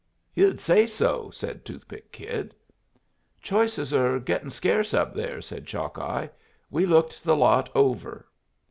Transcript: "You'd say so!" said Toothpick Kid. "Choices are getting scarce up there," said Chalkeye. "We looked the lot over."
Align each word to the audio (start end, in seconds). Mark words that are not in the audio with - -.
"You'd 0.33 0.59
say 0.59 0.87
so!" 0.87 1.29
said 1.29 1.63
Toothpick 1.63 2.11
Kid. 2.11 2.55
"Choices 3.39 3.93
are 3.93 4.17
getting 4.17 4.49
scarce 4.49 4.95
up 4.95 5.13
there," 5.13 5.43
said 5.43 5.67
Chalkeye. 5.67 6.27
"We 6.71 6.87
looked 6.87 7.23
the 7.23 7.35
lot 7.35 7.69
over." 7.75 8.25